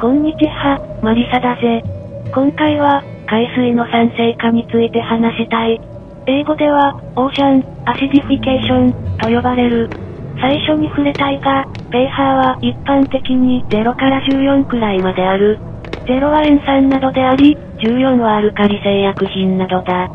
[0.00, 1.82] こんにちは、マリサだぜ。
[2.30, 5.80] 今回は、海水の酸性化について話したい。
[6.30, 9.90] 英語では、 Ocean、Acidification、と呼ばれる。
[10.38, 15.58] 最初に触れたいが、ペーハーは一般的に0から14くらいまである。
[16.06, 20.08] 0は塩酸などであり、14はアルカリ性薬品などだ。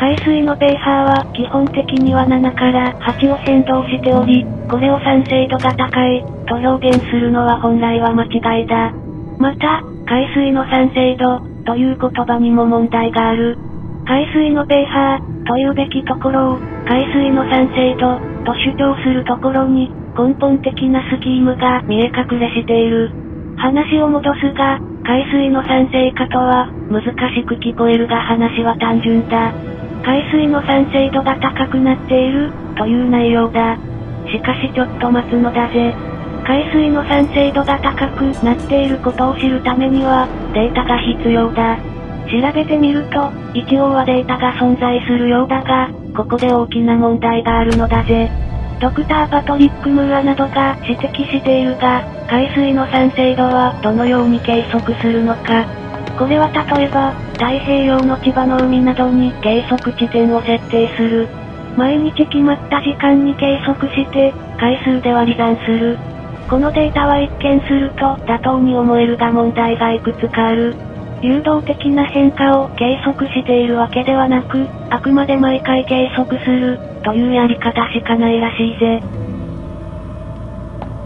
[0.00, 9.05] 海水のペーハーは基本的には7から8を変動しており、これを酸性度が高い、と表現するのは本来は間違いだ。
[9.38, 13.58] また、海水の酸性度、という言葉にも問題がある。
[14.06, 23.10] 海水のペーハー、というべきところを、海水の酸性度、と主張するところに、根本的なスキームが見え隠れしている。
[23.56, 27.02] 話を戻すが、海水の酸性化とは、難
[27.34, 29.52] しく聞こえるが話は単純だ。
[30.04, 33.76] 海水の酸性度が高くなっている、という内容だ。
[34.30, 36.15] しかしちょっと待つのだぜ。
[36.46, 41.76] 海水の酸性度が高くなっていることを知るためには、データが必要だ。
[42.30, 48.30] 調べてみると、一応はデータが存在するようだが、ここで大きな問題があるのだぜ。
[48.78, 55.66] ドクターパトリック・ムーアなどが指摘しているが、海水の酸性度はどのように計測するのか。
[56.16, 61.26] これは例えば、太平洋の千葉の海などに計測地点を設定する。
[61.76, 65.98] 毎日決まった時間に計測して、回数で割り算する。
[66.48, 70.76] このデータは一見すると妥当に思えるが問題がいくつかある。
[71.20, 79.02] 誘導的な変化を計測しているわけではなく、あくまで毎回計測する、というやり方しかないらしいぜ。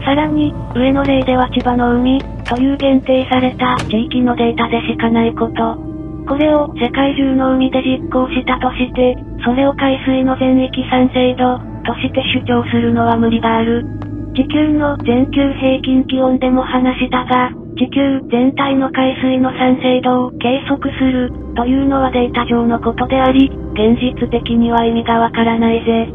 [0.05, 5.75] さらに、上の例では千葉の海、という限定された地域のデータでしかないこと。
[6.27, 14.10] これを世界中の海で実行したとして、それを海水の全域酸性度、として主張するのは無理がある。
[14.33, 26.07] 地球の全球平均気温でも話したが、地球全体の海水の酸性度を計測する、というのはデータ上のことであり、現実的には意味がわからないぜ。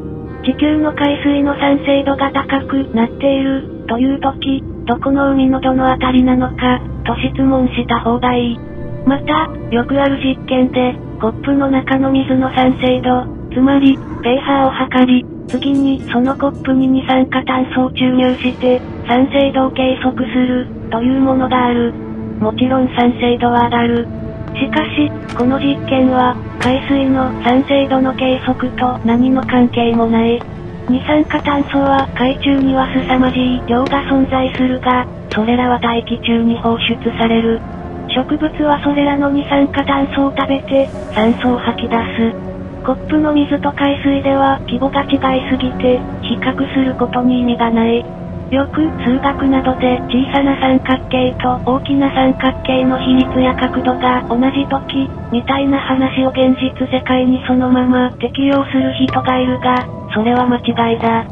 [0.45, 8.59] 地球の海水の酸性度が高くなっている、という時、どこの海のどのあたりなのか、と質問した方がいい。
[9.05, 21.93] また、よくある実験で、コップの中の水の酸性度、つまり、ペーハーを測り、次にそのコップに二酸化炭素を注入して、酸性度を計測する、というものがある。
[22.41, 24.09] もちろん酸性度は上がる。
[24.55, 30.43] しかし、この実験は、海水の酸性度の計測と何の関係もない。
[30.89, 37.61] 二酸化炭素は海中には凄まじい量が存在するが、それらは大気中に放出される。
[38.09, 41.97] 植物はそれらの二酸化炭素を食べて、酸素を吐き出
[42.43, 42.56] す。
[42.87, 47.99] コップの水と海水では規模が違いすぎて、比較することに意味がない。
[47.99, 59.83] よく数学などで小さな三角形と大きな三角形の比率や角度が同じ時、みたいな話を現実世界にそのまま適用する人がいるが、
[60.15, 61.27] それは間違いだ。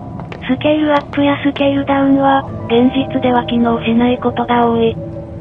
[0.50, 4.96] スケールアップやスケールダウンは、現実では機能しないことが多い。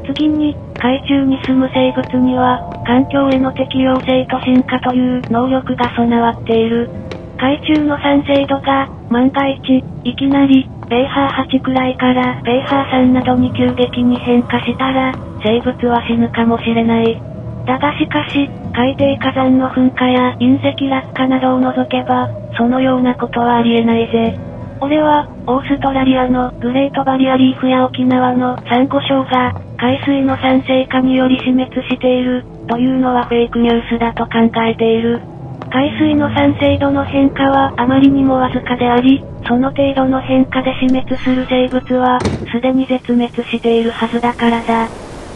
[0.06, 6.90] 次に、海中に住む生物には、環境への適応性と進化という能力が備わっている。
[7.38, 17.22] 海中の酸性度が、万が一、いきなり、ペーハー8くらいから、ペーハー3などに急激に変化したら、生物は死ぬかもしれない。
[17.66, 24.38] だがしかし、海底火山の噴火や隕石落下などを除けば、そのようなことはありえないぜ。
[24.82, 35.22] 俺は、オーストラリアのグレートバリアリーフや沖縄のサンゴ礁が、海水の酸性化により死滅している、というのはフェイクニュースだと考えている。
[35.70, 42.20] 海水の酸性度の変化はあまりにもわずかであり、その程度の変化で死滅する生物は、
[42.52, 44.88] すでに絶滅しているはずだからだ。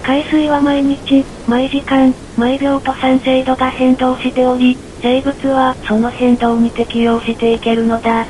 [0.04, 8.26] 海水は毎日、毎時間、毎秒と酸性度が変動しており、生物はその変動に適応していけるのだ。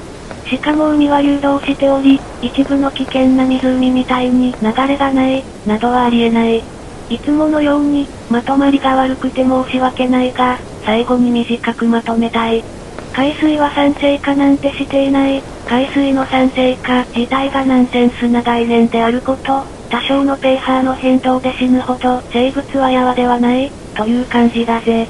[0.45, 6.76] しかも海は流動しており、一部の危険な湖みたいに流れがない、などはありえない。
[7.09, 12.63] いつものように、まとまりが悪くて申し訳ないが、最後に短くまとめたい。
[13.13, 15.41] 海水は酸性化なんてしていない。
[15.67, 25.07] 海水の酸性化自体がナンセンスな概念であること、多少のペーハーの変動で死ぬほど生物はやわではない、という感じだぜ。